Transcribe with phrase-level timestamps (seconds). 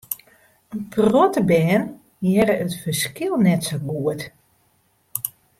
[0.75, 1.85] In protte bern
[2.27, 4.21] hearre it ferskil net sa goed.